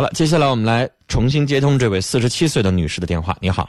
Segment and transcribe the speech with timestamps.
[0.00, 3.36] 好了，接下来我们来重新接通这位四十七岁的女士的电话。
[3.38, 3.68] 你好，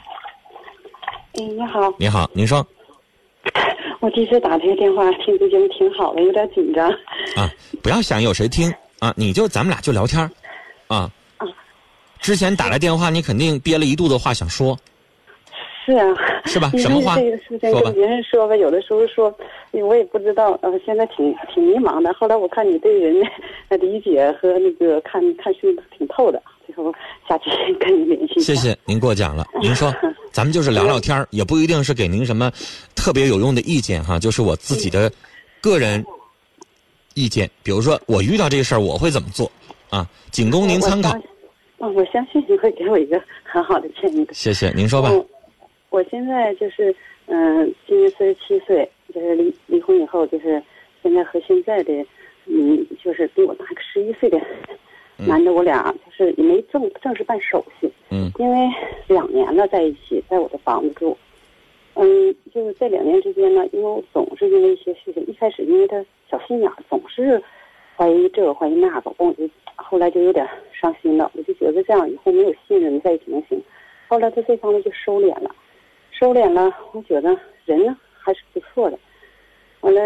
[1.34, 2.66] 哎，你好，你好，您说。
[4.00, 6.90] 我第一次打这个电话，听这节目挺好的，有点紧张。
[7.36, 8.72] 啊，不要想有谁听。
[8.98, 10.30] 啊，你就咱们俩就聊天儿。
[10.86, 11.00] 啊。
[11.36, 11.46] 啊。
[12.18, 14.74] 之前打来电话，你肯定憋了一肚子话想说，
[15.84, 16.14] 是啊，
[16.44, 16.70] 是吧？
[16.78, 19.34] 什么话这个事情说吧跟别人说吧，有的时候说，
[19.72, 22.12] 我也不知道，呃，现在挺挺迷茫的。
[22.14, 23.14] 后来我看你对人
[23.68, 25.60] 的理解和那个看看书
[25.96, 26.92] 挺透的，最后
[27.28, 28.38] 下去 跟你联系。
[28.40, 29.44] 谢谢您过奖了。
[29.60, 29.92] 您说，
[30.30, 32.50] 咱们就是聊聊天儿也不一定是给您什么
[32.94, 35.10] 特别有用的意见哈，就是我自己的
[35.60, 36.04] 个人
[37.14, 37.50] 意见。
[37.64, 39.50] 比如说，我遇到这事儿，我会怎么做
[39.90, 40.08] 啊？
[40.30, 41.12] 仅供您参考我。
[41.14, 41.22] 相
[41.78, 44.32] 嗯，我相信你会给我一个很好的建议的。
[44.32, 45.08] 谢谢，您说吧。
[45.10, 45.26] 嗯，
[45.92, 46.92] 我现在就是，
[47.26, 50.60] 嗯、今年四十七岁，就是离离婚以后，就是
[51.02, 51.92] 现在和现在的，
[52.46, 54.40] 嗯，就是比我大个十一岁的
[55.18, 58.74] 男的，我俩就是也没正正式办手续，嗯因为
[59.06, 61.16] 两年了在一起，在我的房子住。
[61.94, 67.40] 嗯，就是在两年之间呢，因为我总是因为一些事情，一开始因为他小心眼儿，总是
[67.96, 69.46] 怀疑这个怀疑那个，我就
[69.76, 73.60] 后来就有点伤心了，我就觉得这样以后没有信任在一起能行。
[74.08, 75.54] 后来他这方面就收敛了，
[76.18, 78.98] 收敛了，我觉得人呢还是不错的。
[79.80, 80.00] 完了，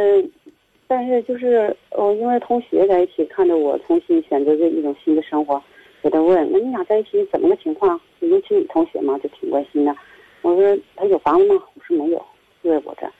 [0.86, 5.62] 但是就是我、因为同学在一起，看着我重新选择这一种新的生活，
[6.02, 8.00] 给他问，那你俩在一起怎么个情况？
[8.20, 9.94] 尤其女同学嘛，就挺关心的。
[10.42, 11.62] 我说他有房子吗？
[11.74, 12.24] 我说没有，
[12.62, 13.12] 就在我这儿。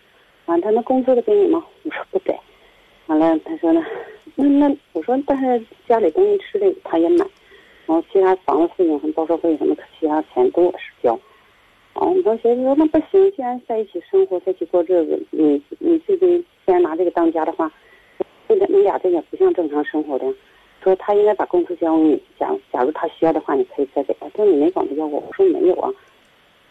[0.46, 1.62] 完，他那工资都给你吗？
[1.84, 2.34] 我说不给。
[3.06, 3.84] 完了，他说呢，
[4.36, 7.26] 那那我说，但是家里东西吃的他也买，
[7.84, 11.18] 然后其他房子费用什么报销费什么，其他钱都我是交。
[11.96, 17.72] 哦，我同学说那不行，既然在一起生活，在一起过这个，你你这边既然拿这个当家的话，
[18.46, 20.26] 这个你俩这也不像正常生活的。
[20.82, 24.28] 说他应该把工资交给你，假假如他需要的话，你可以再给他。
[24.28, 25.90] 他说你没管他要过，我说没有啊。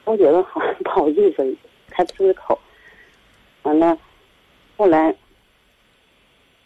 [0.06, 1.56] 我觉得好像 不好意思，
[1.90, 2.58] 开不出口。
[3.64, 3.98] 完了，
[4.78, 5.14] 后来，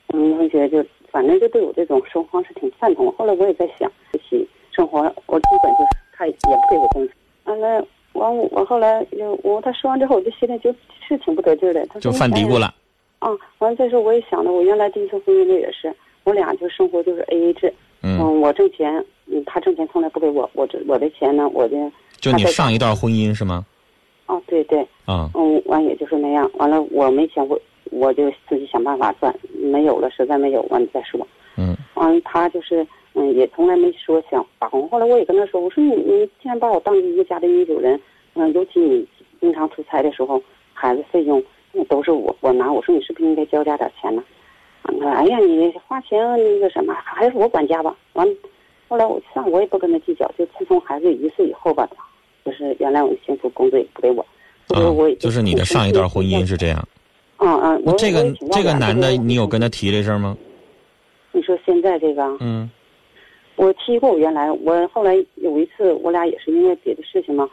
[0.08, 3.10] 我们，同学就反正就对我这种生活方式挺赞同。
[3.14, 7.14] 后来我也在想，一起生活，我基本就是他也不给我工资。
[7.46, 10.74] 完了，完我我后来就我他说完之后，我就心里就
[11.08, 11.86] 是挺不得劲儿的。
[11.88, 12.58] 他就犯嘀咕。
[12.58, 12.74] 了。
[13.20, 15.94] 啊，完了再说我也想着，我原来第一次婚姻的也是，
[16.24, 17.74] 我俩就生活就是 A A 制。
[18.02, 21.76] 嗯，我挣钱，嗯，他挣钱从来不给我，我这我的钱呢，我的
[22.18, 23.66] 就你上一段婚姻是吗？
[24.26, 26.50] 啊，对对，啊，嗯，完也就是那样。
[26.54, 27.60] 完了，我没钱，我
[27.92, 31.20] 我就自己想办法赚，没有了，实在没有，完了再说。
[31.58, 32.88] 嗯完了，他就是
[33.20, 34.88] 嗯，也从来没说想打工。
[34.90, 38.00] 后来我也跟他说，我说你你既然把我当一个家的女主人，
[38.36, 39.06] 嗯，尤其你
[39.42, 40.42] 经常出差的时候，
[40.74, 41.44] 孩子费用
[41.74, 44.24] 那都是我我拿，我说你是不是应该交家点钱呢？
[44.84, 47.94] 他说哎呀，你花钱那个什么，还是我管家吧。
[48.14, 48.34] 完了，
[48.88, 51.90] 后来我算我也不跟他计较，就自从孩子一岁以后吧，
[52.46, 54.26] 就是原来我的幸福工作也不给我，
[54.68, 56.88] 所以啊我也，就是你的上一段婚姻是这样。
[57.40, 60.38] 嗯嗯，我这个这个男的，你有跟他提这事儿吗？
[61.32, 62.70] 你说现在这个，嗯
[63.60, 67.46] 我提过，我原来我后来有一次，我俩也是因为别的事情嘛，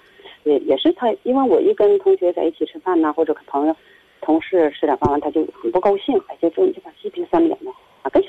[0.45, 3.75] 也也是他，因为我一跟同学在一起吃饭呐，或者跟朋友、
[4.21, 7.71] 同事吃点饭完，他就很不高兴，哎，就就就把鸡皮三脸的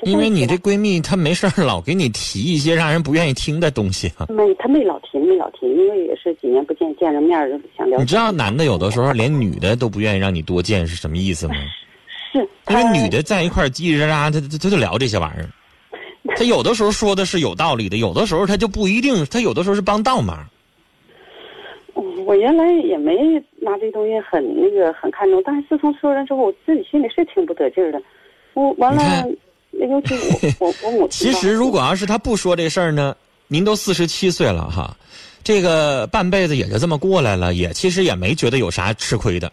[0.02, 4.26] 因为你这闺蜜她没事儿老给你提一些让人不愿意听的东西啊。
[4.28, 7.96] 没她没老提，没老提，因为也是几年不见，见着面儿就想聊。
[8.00, 11.54] 你知道男的有的时候连女的都不愿意让你多见是什么意思吗？
[12.32, 12.38] 是，
[12.70, 15.48] 因为女的在一块儿叽叽喳喳，她她她就聊这些玩意儿。
[16.38, 20.38] 她有的时候说的是有道理的，有的时候他就不一定，他有的时候是帮倒忙。
[21.96, 23.16] 嗯我原来也没
[23.60, 28.00] 拿这东西很那个很看重，但是自从说完之后，我自己心里是挺不得劲儿的。
[28.54, 29.26] 我完了，
[29.70, 31.26] 那尤其我我我母亲。
[31.32, 33.16] 其实如果要是他不说这事儿呢，
[33.48, 34.94] 您都四十七岁了哈，
[35.42, 39.50] 这个半辈子也就这么过来了，也其实也没觉得有啥吃亏的。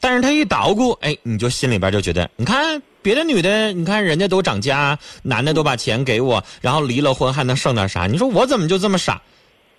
[0.00, 8.06] 但是他一捣鼓，哎，你就心里边就觉得，你看别的女的，你看人家都长家，男的都把钱给我，然后离了婚还能剩点啥？
[8.06, 9.20] 你说我怎么就这么傻？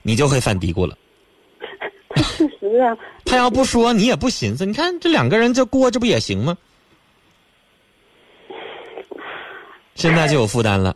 [0.03, 0.95] 你就会犯嘀咕了。
[2.37, 2.95] 确实啊，
[3.25, 4.63] 他要不说，你也不寻思。
[4.63, 6.55] 你看这两个人这过，这不也行吗？
[9.95, 10.95] 现在就有负担了，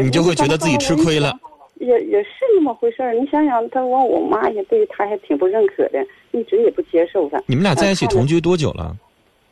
[0.00, 1.38] 你就会觉得自己吃亏了。
[1.80, 3.12] 也也是那么回事儿。
[3.14, 6.02] 你想想，他完我妈也对他还挺不认可的，
[6.32, 7.40] 一直也不接受他。
[7.46, 8.96] 你们俩在一起同居多久了？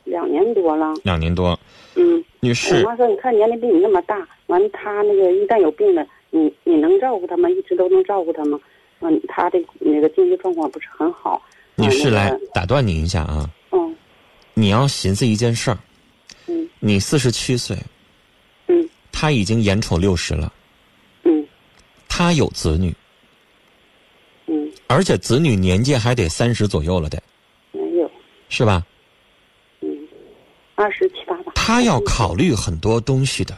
[0.07, 1.59] 两年多了，两年多。
[1.95, 2.23] 嗯。
[2.39, 7.49] 女士，我妈说：“你看年龄比你那么大，完他那个一旦有病了，你你能照顾他吗？
[7.49, 8.59] 一直都能照顾他吗？
[8.99, 11.41] 嗯，他的那个经济状况不是很好。
[11.75, 13.49] 女士，来打断你一下啊！
[13.71, 13.95] 嗯
[14.53, 15.77] 你要寻思一件事儿，
[16.47, 17.77] 嗯你四十七岁，
[18.67, 20.51] 嗯他已经眼瞅六十了，
[21.23, 21.47] 嗯
[22.09, 22.91] 他有子女，
[24.47, 27.21] 嗯，而且子女年纪还得三十左右了得，
[27.71, 28.09] 没有，
[28.49, 28.83] 是吧？
[30.77, 31.51] 二十七八吧。
[31.55, 33.57] 他要考虑很多东西的。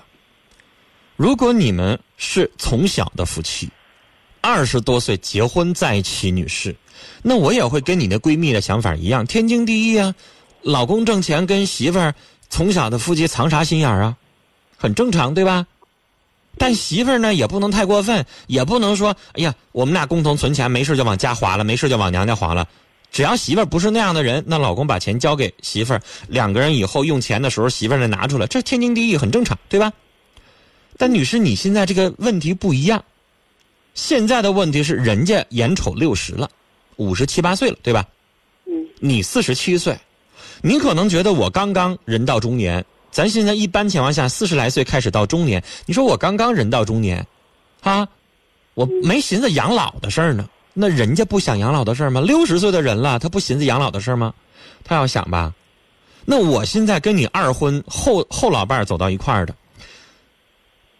[1.17, 3.69] 如果你们是从小的夫妻，
[4.39, 6.73] 二十多岁结婚在一起，女士，
[7.21, 10.15] 那我也会跟你的闺蜜的想法一样，天经地义啊。
[10.61, 12.15] 老公挣钱跟媳妇儿
[12.49, 14.15] 从小的夫妻藏啥心眼儿啊？
[14.77, 15.67] 很正常，对吧？
[16.57, 22.67] 但媳妇儿呢也不能太过分，也不能说，哎呀，我们俩共同存钱，没事就往家花了，没事就往娘家花了。
[23.11, 29.91] 只要媳妇儿不是那样的人，那老公把钱交给媳妇儿，两个人以后用钱的时候，媳妇儿再拿出来，这天经地义，很正常，对吧？
[30.97, 33.03] 但女士，你现在这个问题不一样，
[33.93, 36.49] 现在的问题是人家眼瞅六十了，
[36.97, 38.05] 五十七八岁了，对吧？
[38.67, 39.97] 嗯你四十七岁，
[40.61, 47.25] 你可能觉得我刚刚人到中年，咱现在一般情况下四十来岁开始到中年，你说我刚刚人到中年，
[47.81, 48.07] 啊，
[48.75, 50.47] 我没寻思养老的事儿呢。
[50.73, 52.21] 那人家不想养老的事儿吗？
[52.21, 54.33] 六十岁的人了，他不寻思养老的事儿吗？
[54.83, 55.53] 他要想吧。
[56.25, 59.55] 那我现在跟你二婚后后老伴儿走到一块儿的，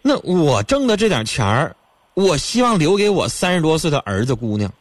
[0.02, 1.76] 那我挣的这点钱儿，
[2.14, 4.72] 我希望留给我三十多岁的儿子姑娘。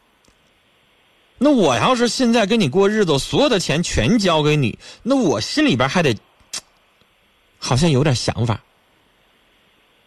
[1.38, 6.18] 那我要是现在跟你过日子，所有的钱全交给你，那我心里边还得，
[7.58, 8.60] 好像有点想法。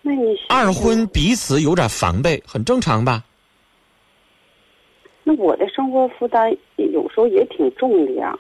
[0.03, 3.25] 那你二婚彼此有点防备，很正常吧？
[5.25, 8.37] 那我的生活负担有时候也挺重的呀。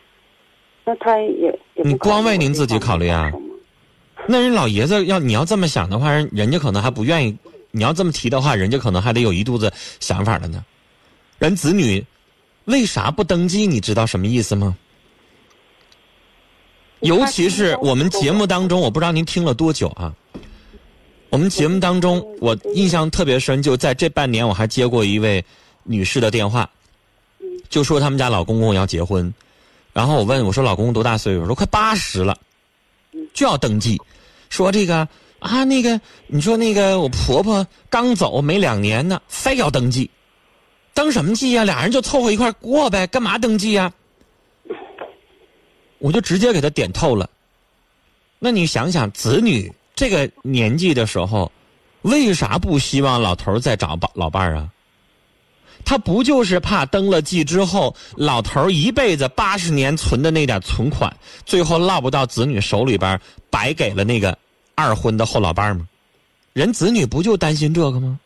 [0.85, 3.31] 那他也也不你光为您自己考虑啊
[4.27, 7.37] 那人老爷子要你要这么想的话，人人家可能还不愿意。
[7.71, 10.65] 你要这么提的话，人家可能还得有一肚子想法了呢。
[11.39, 12.05] 人子女
[12.67, 13.67] 为啥不登记？
[13.67, 14.77] 你知道什么意思吗？
[17.01, 20.15] 尤其是我们节目当中，我不知道您听了多久啊。
[21.31, 25.45] 我们节目当中，我印象特别深，就在这半年，我还接过一位
[25.85, 26.69] 女士的电话，
[27.69, 29.33] 就说他们家老公公要结婚，
[29.93, 31.47] 然后我问我说老公公多大岁数？
[31.47, 32.37] 说快八十了，
[33.35, 34.01] 就要登记，
[34.51, 35.07] 说这个
[35.39, 40.11] 啊那个，你说那个我婆婆刚走没两年呢，非要登记，
[40.95, 43.93] 登什么记呀、俩人就凑合一块过呗，干嘛登记呀、
[45.99, 47.29] 我就直接给他点透了。
[48.39, 51.51] 那你想想，子女这个年纪的时候，
[52.03, 54.69] 为啥不希望老头再找伴老伴儿啊？
[55.85, 61.15] 他不就是怕登了记之后，老头一辈子八十年存的那点存款，
[61.45, 63.21] 最后落不到子女手里边，
[63.51, 64.37] 白给了那个
[64.75, 65.87] 二婚的后老伴吗？
[66.53, 68.19] 人子女不就担心这个吗？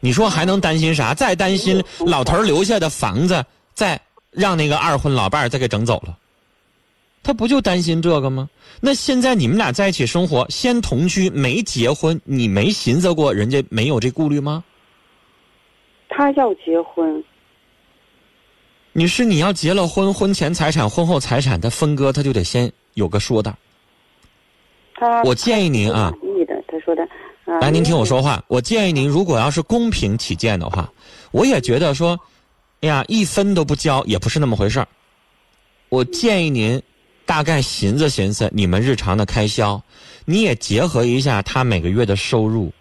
[0.00, 1.14] 你说还能担心啥？
[1.14, 3.44] 再担心老头留下的房子，
[3.74, 4.00] 再
[4.30, 6.16] 让那个二婚老伴再给整走了。
[7.22, 8.48] 他不就担心这个吗？
[8.80, 14.62] 那现在你们俩在一起生活，先同居没结婚，你没寻思过人家没有这顾虑吗？
[16.16, 17.22] 他要结婚，
[18.94, 23.54] 女士，你要结了婚，婚前财产、婚后财产的分割，他就得先有个说道。
[24.94, 27.02] 他我建议您啊，满意的，他说的。
[27.44, 28.42] 啊来，您听我说话。
[28.48, 30.90] 我建议您，如果要是公平起见的话，
[31.32, 32.18] 我也觉得说，
[32.80, 34.88] 哎呀，一分都不交也不是那么回事儿。
[35.90, 36.82] 我建议您，
[37.26, 39.78] 大概寻思寻思你们日常的开销，
[40.24, 42.72] 你也结合一下他每个月的收入，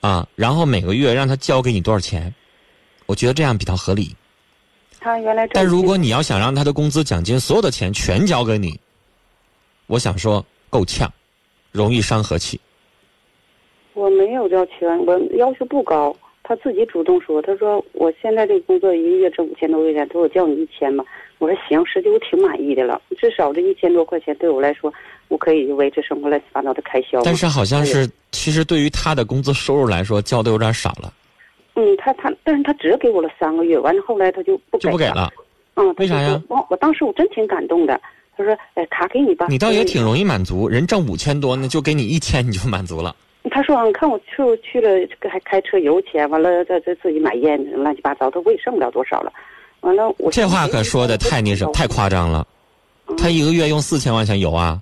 [0.00, 2.32] 啊，然后每个月让他交给你多少钱，
[3.06, 4.14] 我觉得这样比较合理。
[5.00, 8.78] 他原来挣但如果你要想让他的工资奖金所有的钱全交给你，
[9.86, 11.12] 我想说够呛，
[11.72, 12.60] 容易伤和气。
[13.94, 16.14] 我没有要钱，我要求不高。
[16.44, 21.04] 他自己主动说，他说我现在这个工作一个月挣五千多块钱，他说我交你一千吧。
[21.38, 24.92] 我说行，实际我挺满意的了，至少这一千多块钱对我来说，
[25.28, 27.22] 我可以维持生活乱七八糟的开销。
[27.22, 31.12] 但是好像哎是，其实对于他的工资收入来说，交的有点少了，
[31.74, 35.30] 嗯，他他，但是他只给我了三个月，完了后来他就不就不给了。
[35.74, 36.42] 嗯，为啥呀？
[36.48, 38.00] 我我当时我真挺感动的。
[38.36, 43.16] 他说：“哎，卡给你吧。”你倒也挺容易满足，人挣五千多呢，就给你一千，你就满足了。
[43.50, 49.32] 他说：“你看我去去了，这个还开车油钱，完了再再自己买烟，乱七八糟，他我也剩不了多少了。
[49.80, 52.46] 完了，我这话可说的太那什么，太夸张了。
[53.16, 54.80] 他一个月用四千块钱油啊，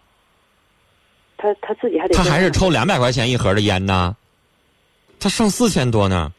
[1.37, 4.17] 他他自己还得他还是抽两百块钱一盒的烟呢，
[5.19, 6.33] 他剩四千多呢。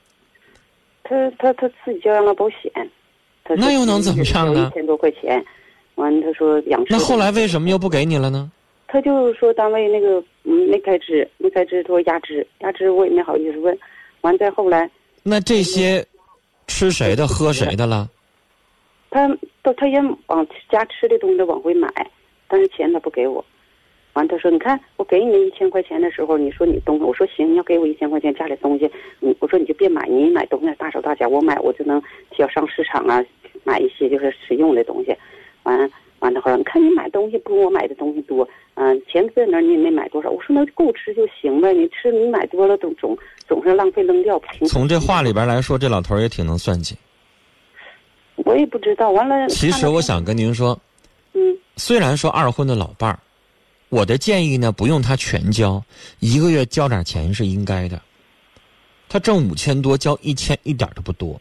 [1.03, 2.71] 他他他自己交养老保险，
[3.43, 5.43] 他说那又能怎么样呢一千多块钱，
[5.95, 6.83] 完了他说养。
[6.89, 8.51] 那后来为什么又不给你了呢？
[8.87, 13.77] 他就说单位那个嗯没开支，没开支，他说压支，压支我也没好意思问。
[14.21, 14.89] 完再后来，
[15.23, 16.05] 那这些
[16.67, 18.09] 吃谁的喝谁的了？
[19.09, 19.27] 他
[19.63, 21.87] 都他也往家吃的东西往回买，
[22.47, 23.43] 但是钱他不给我。
[24.17, 32.01] 完，他说：“你看，我给你一千块钱的时候，你说你东西，我说行，你要给我一千块钱，家里东西，你我说你就别买，你买东西大手大脚，我买我就能
[32.37, 33.23] 要上市场啊，
[33.63, 35.15] 买一些就是实用的东西。
[35.63, 43.15] 完完了后来，你看你买东西不如我买的东西多，嗯，钱在那儿你也没买多少，我说那够吃就行呗，你吃你买多了都总
[43.47, 46.95] 总是浪费扔掉，从这话里边来说，这老头儿也挺能算计。
[48.37, 49.47] 我也不知道，完了。
[49.49, 50.79] 其实我想跟您说，
[51.33, 53.19] 嗯，虽然说二婚的老伴儿，
[53.89, 55.83] 我的建议呢，不用他全交，
[56.19, 58.01] 一个月交点钱是应该的。
[59.09, 61.39] 他挣五千多，交一千一点都不多。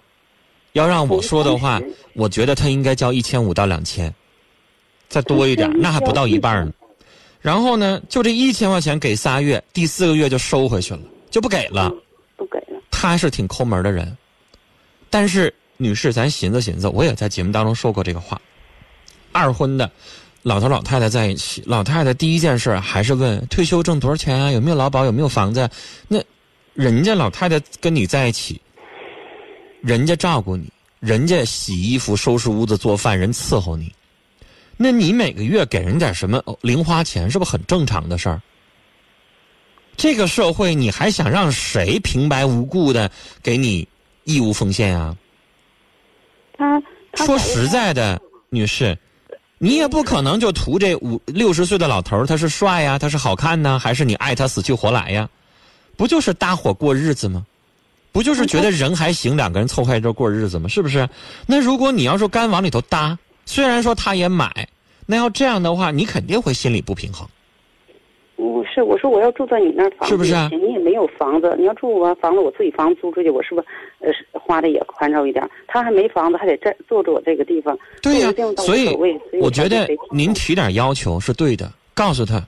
[0.72, 1.80] 要让我说的话，
[2.14, 4.14] 我觉得他应该交一千五到两千，
[5.08, 6.72] 再多一点，那还不到一半呢。
[7.40, 11.00] 然后呢，就这一千块钱给仨月，第四个月就收回去了，
[11.30, 11.90] 就不给了。
[12.36, 12.80] 不给了。
[12.90, 14.16] 他是挺抠门的人，
[15.10, 15.52] 但是。
[15.78, 18.40] 女士，咱寻思寻思，我也在节目当中说过这个话。
[19.30, 19.90] 二婚的
[20.46, 24.52] 老头老太太在一起，老太太第一件事还是问退休挣多少钱啊？
[24.52, 25.04] 有没有劳保？
[25.04, 25.68] 有没有房子？
[26.06, 26.22] 那
[26.72, 28.60] 人家老太太跟你在一起，
[29.80, 33.92] 人家照顾你，人家洗衣服、收拾屋子、做饭，人伺候你。
[34.76, 38.40] 那你每个月给人点什么零花钱，是不是很正常的事儿？
[39.96, 43.10] 这个社会，你还想让谁平白无故的
[43.42, 43.88] 给你
[44.22, 45.16] 义务奉献啊？
[46.56, 48.96] 他说实在的，女士，
[49.58, 55.28] 你也不可能就图这五六十岁的老头他是帅呀，他是好看呢，还是你爱他死去活来呀？
[55.96, 57.44] 不就是搭伙过日子吗？
[58.12, 60.68] 不就是觉得人还行，两个人凑合着过日子吗？
[60.68, 61.08] 是不是？
[61.46, 64.68] 那如果你要说干往里头搭，虽然说他也买，
[65.06, 67.26] 那要这样的话，你肯定会心里不平衡。
[68.82, 70.34] 我是我说我要住在你那儿房子，是不是？
[70.56, 73.66] 你也没有房子，你要住完房子，我自己房子租出去，我是不是
[74.00, 75.48] 呃花的也宽敞一点？
[75.66, 77.78] 他还没房子，还得在坐着我这个地方。
[78.02, 78.94] 对呀，所以
[79.40, 81.72] 我觉得您提点要求是对的。
[81.94, 82.42] 告诉他，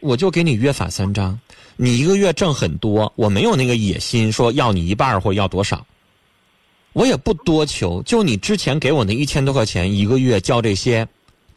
[0.00, 1.38] 我就给你约法三章。
[1.76, 5.84] 你一个月挣很多，我没有那个野心说要你一半或要多少。
[6.92, 11.06] 我也不多求，就你之前给我那一千多块钱一个月交这些。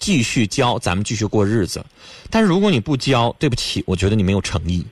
[0.02, 1.82] 继续交，咱们继续过日子。
[2.30, 4.86] 但是如果你不交，对不起，我觉得你没有诚意。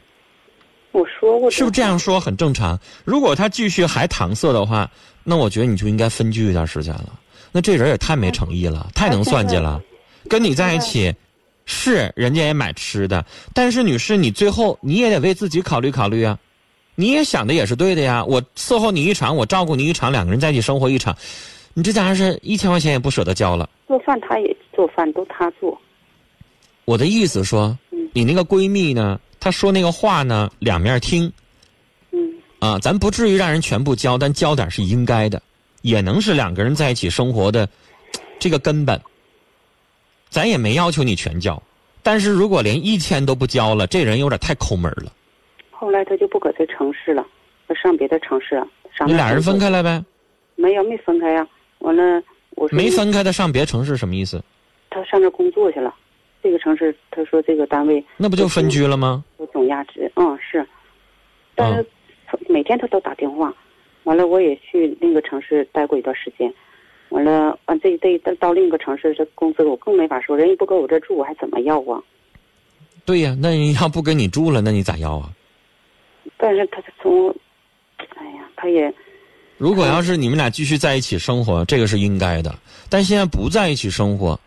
[0.92, 2.80] 我说过，是不是这样说很正常？
[3.04, 4.89] 如果他继续还搪塞的话，
[5.24, 7.20] 那我觉得你就应该分居一段时间了。
[7.51, 9.82] 那这人也太没诚意了，太能算计了。
[10.30, 11.13] 跟你在一起，
[11.66, 16.38] 是人家也买吃的，但是女士，你最后你也得为自己考虑考虑啊。
[16.96, 18.25] 你也想的也是对的呀。
[18.25, 21.16] 我伺候你一场，我照顾你一场，两个人在一起生活一场。
[21.79, 23.69] 你这家伙是一千块钱也不舍得交了。
[23.88, 25.79] 做饭他也做饭，都他做。
[26.83, 27.77] 我的意思说，
[28.12, 29.17] 你那个闺蜜呢？
[29.39, 31.31] 她说那个话呢，两面听。
[32.12, 32.33] 嗯。
[32.59, 35.41] 啊，咱不至于让人全部交，但交点是应该的，
[35.81, 37.65] 也能是两个人在一起生活的
[38.39, 39.00] 这个根本。
[40.29, 41.63] 咱也没要求你全交，
[42.03, 45.13] 但是如果连一千都不交了，这人有点太抠门了。
[45.71, 47.25] 后来他就不搁这城市了，
[47.69, 48.67] 他上别的城市了。
[49.07, 50.03] 你俩人分开了呗？
[50.55, 51.48] 没有，没分开呀。
[51.79, 52.21] 完了，
[52.51, 54.41] 我没分开，他上别城市什么意思？
[54.89, 55.93] 他上那工作去了。
[56.41, 59.24] 这个城市，他说这个单位那不就分居了吗？
[59.39, 60.65] 有总压值，嗯是。
[61.53, 61.86] 但是
[62.48, 63.53] 每天他都打电话，
[64.03, 66.53] 完了我也去另一个城市待过一段时间，
[67.09, 72.01] 完了完这这到到另一个城市这工资我更没法说，人家不搁我这住我还怎么要啊？
[73.05, 75.29] 对呀，那人要不跟你住了，那你咋要啊？
[76.38, 77.29] 但是他从，
[78.15, 78.93] 哎呀，他也。
[79.60, 82.56] 如果要是你们俩继续在一起生活， 这个是应该的。
[82.89, 84.39] 但现在不在一起生活，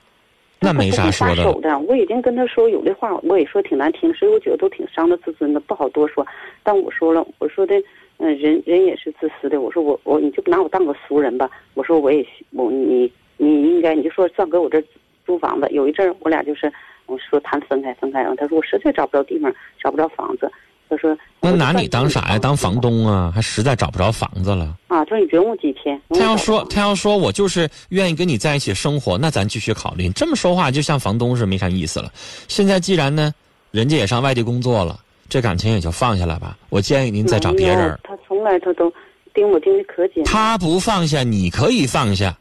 [0.59, 1.79] 那没啥说的。
[1.81, 6.27] 我已经跟他说有的话，我也说挺难听，所以我觉得都挺伤他自尊的，不好多说。
[6.63, 7.75] 但我说了，我说的，
[8.17, 9.61] 嗯，人人也是自私的。
[9.61, 11.51] 我说我我你就拿我当个俗人吧。
[11.75, 14.83] 我说我也我你你应该你就说算搁我这
[15.27, 15.69] 租房子。
[15.73, 16.73] 有一阵儿我俩就是
[17.05, 20.51] 我说谈分开分开，然后他说我实在找不着地方，找不着房子。
[20.89, 22.39] 他说：“那拿你当啥呀？
[22.39, 23.33] 当房东啊？
[23.35, 25.03] 还实在找不着房子了啊？
[25.07, 25.99] 说你约我几天？
[26.11, 30.11] 他要说他要说我就是愿意跟你在一起生活，那咱继续考虑。
[30.11, 32.13] 这么说话就像房东是没啥意思了。
[32.47, 33.33] 现在既然呢，
[33.71, 34.99] 人家也上外地工作了，
[35.31, 36.59] 这感情也就放下来吧。
[36.69, 37.99] 我建议您再找别人。
[38.05, 38.93] 他从来他都
[39.33, 40.23] 盯我盯的可紧。
[40.25, 42.37] 他不放下，你可以放下，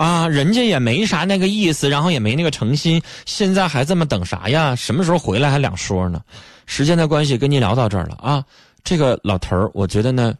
[0.00, 3.02] 啊，人家也没啥那个意思，然后也没那个诚心。
[3.26, 4.74] 现在还这么等啥呀？
[4.74, 6.22] 什么时候回来还两说呢？”
[6.64, 8.42] 时间的关系，跟您聊到这儿了啊。
[8.82, 10.32] 这个老头儿，我觉得呢，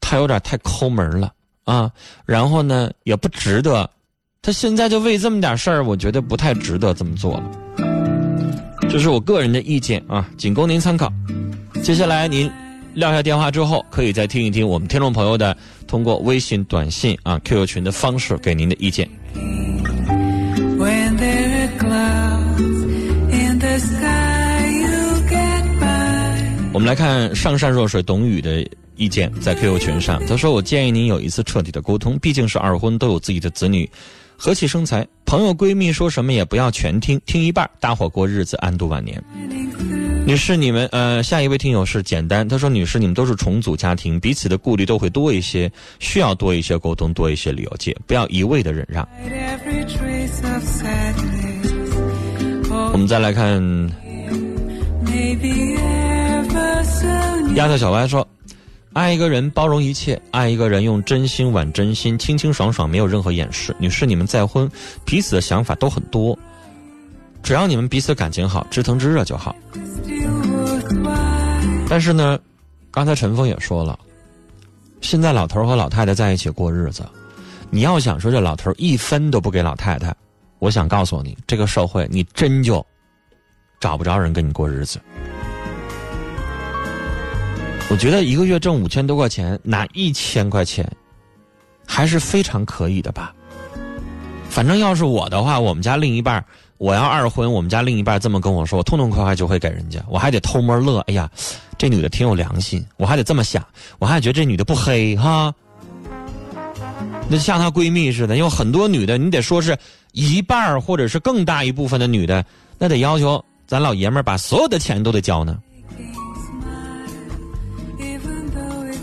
[0.00, 1.88] 他有点太抠门了啊。
[2.26, 3.88] 然后呢，也不值得。
[4.42, 7.44] 他现在就为这么点事儿，我觉得不太值得这么做了。
[8.90, 11.08] 这是我个人的意见啊，仅供您参考。
[11.84, 12.50] 接下来您
[12.98, 19.08] 撂下电话之后，可以再听一听我们听众朋友的通过微信、短信啊、QQ 群的方式给您的意见。
[26.72, 33.88] 我们来看上善若水董宇的意见，在 QQ 群上，他说：“我建议您有一次彻底的沟通，毕竟是二婚，都有自己的子女，
[34.36, 35.06] 和气生财。
[35.24, 39.22] 朋友闺蜜说什么也不要全听，听一半，大伙过日子，安度晚年。”
[40.28, 49.08] 女士，你们呃，下一位听友是简单，他说：“女士，你们都是重组家庭，彼此的顾虑都会多一些，需要多一些沟通，多一些理解，不要一味的忍让。”
[52.92, 53.90] 我们再来看，
[57.54, 58.28] 丫头小歪说
[58.92, 64.70] ：“爱一个人，包容一切；爱一个人，用真心挽真心，清清爽爽，没有任何掩饰。”女士，你们再婚，
[65.06, 66.38] 彼此的想法都很多，
[67.42, 69.56] 只要你们彼此感情好，知疼知热就好。
[71.88, 72.38] 但是呢，
[72.90, 73.98] 刚才陈峰也说了，
[75.00, 77.02] 现在老头和老太太在一起过日子，
[77.70, 80.14] 你要想说这老头一分都不给老太太，
[80.58, 82.84] 我想告诉你，这个社会你真就
[83.80, 85.00] 找不着人跟你过日子。
[87.90, 90.86] 我觉得一个月挣五千多块钱，拿一千块钱，
[91.86, 93.34] 还是非常可以的吧。
[94.50, 96.44] 反正要是我的话，我们家另一半。
[96.78, 101.00] 我要二婚，我们家另一半这么跟我说，我痛痛快快就会给人家，我还得偷摸乐。
[101.00, 101.28] 哎呀，
[101.76, 103.66] 这女的挺有良心，我还得这么想，
[103.98, 105.52] 我还觉得这女的不黑哈。
[107.28, 109.76] 那像她闺蜜似的，有很多女的，你得说是
[110.12, 112.44] 一半或者是更大一部分的女的，
[112.78, 115.58] 那得要求咱老爷们把所有的钱都得交呢。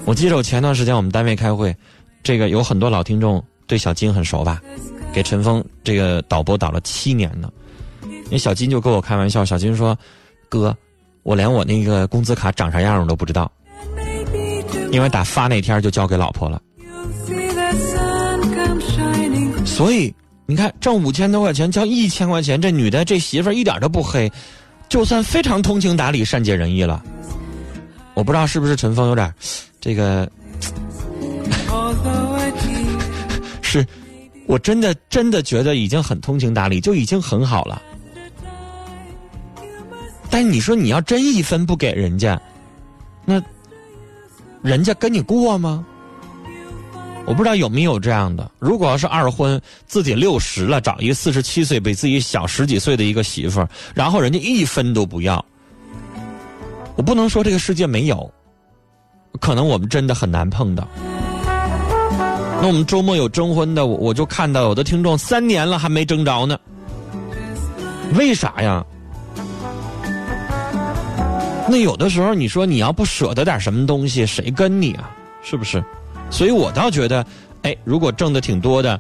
[0.06, 1.76] 我记得我前段时间我们单位开会，
[2.24, 4.62] 这个有很多老听众对小金很熟吧？
[5.14, 7.52] 给陈峰这个导播导了七年呢。
[8.30, 9.98] 那小金就跟我开玩笑，小金说
[10.50, 10.76] ：“哥，
[11.24, 13.52] 我连我那个工资卡长啥样我都不知道，
[14.92, 16.62] 因为打发那天就交给老婆了。
[19.64, 20.14] 所以
[20.48, 24.32] 你看，挣五千多块钱交一千块钱，这女的这媳妇一点都不黑，
[24.90, 27.04] 就算非常通情达理、善解人意了。
[28.16, 29.32] 我不知道是不是陈峰有点
[29.80, 30.28] 这个，
[33.62, 33.86] 是，
[34.48, 37.82] 我真的真的觉得已经很通情达理，就已经很好了。”
[40.36, 42.38] 但你说你要真一分不给人家，
[43.24, 43.42] 那
[44.62, 45.86] 人家跟你过吗？
[47.26, 48.52] 我不知道有没有这样的。
[48.60, 55.44] 如果要是二婚，自己六十了，找一个四十七岁比自己小十几岁的一个媳妇儿，然后人家一分都不要，
[56.98, 58.30] 我不能说这个世界没有，
[59.40, 60.86] 可能我们真的很难碰到。
[62.62, 66.60] 那我们周末有征婚的，我我就看到有的听众三年了还没征着呢，
[68.16, 68.86] 为啥呀？
[71.68, 75.10] 那有的时候，你说你要不舍得点什么东西，谁跟你啊？
[75.44, 75.84] 是不是？
[76.30, 77.26] 所以我倒觉得，
[77.64, 79.00] 哎，如果挣的挺多的，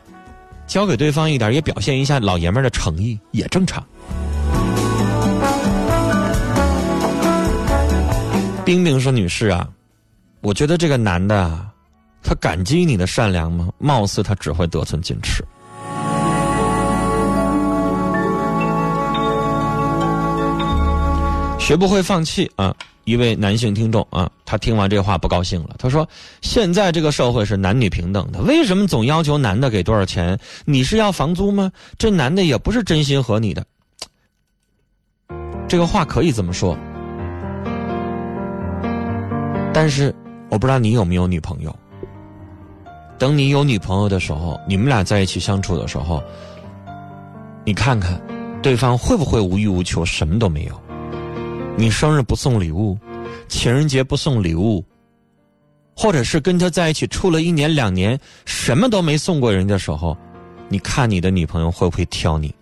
[0.67, 3.83] 交给对方一点，也表现一下老爷们的诚意，也正常。
[8.65, 9.67] 冰冰说：“女士啊，
[10.41, 11.67] 我觉得这个男的，
[12.23, 13.69] 他感激你的善良吗？
[13.77, 15.45] 貌似他只会得寸进尺。”
[21.65, 22.75] 学不会放弃啊！
[23.05, 25.75] 一位男性听众啊，他听完这话不高兴了。
[25.79, 26.07] 他说
[26.43, 30.37] ：“现在这个社会是男女平等的，为什么总要求男的给多少钱？
[30.63, 31.71] 你是要房租吗？
[31.97, 33.65] 这男的也不是真心和你的。”
[35.67, 36.77] 这个话可以这么说，
[39.73, 40.13] 但是
[40.51, 41.75] 我不知道你有没有女朋友。
[43.17, 46.23] 等你有女朋友的时候，你们俩在一起相处的时候，
[47.63, 48.21] 你看看，
[48.61, 50.84] 对方会不会无欲无求，什么都没有？
[51.77, 52.97] 你生日不送礼物，
[53.49, 54.83] 情人节不送礼物，
[55.93, 60.15] 或者是跟他在一起处了一年两年，什么都没送过人家的时候，
[60.69, 62.53] 你看你的女朋友会不会挑你？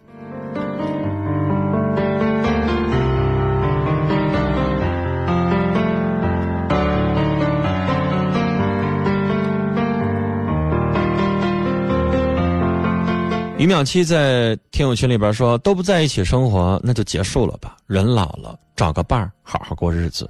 [13.63, 17.77] 于淼七在听友群里边说：“都不在一起生活，那就结束了吧。
[17.87, 20.29] 人老了，找个伴儿，好好过日子。”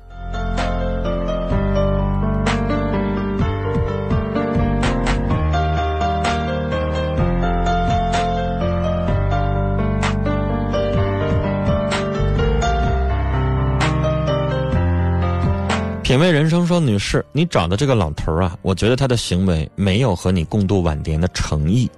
[16.04, 21.90] 品味人生说：“女士，你找的这个老头啊，我觉得他的行为没有和你共度晚年的诚意。”